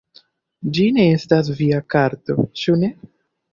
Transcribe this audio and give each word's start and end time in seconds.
Ĝi 0.77 0.85
ne 0.95 1.05
estas 1.17 1.53
via 1.61 1.79
karto, 1.97 2.49
ĉu 2.63 2.81
ne? 2.83 2.93